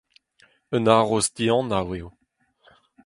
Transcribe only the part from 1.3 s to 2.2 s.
dianav eo.